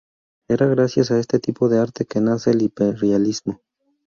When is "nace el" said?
2.21-2.63